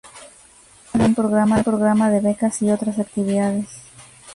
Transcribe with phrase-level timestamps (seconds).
[0.83, 1.03] Dispone
[1.43, 3.69] de un programa de becas y otras actividades.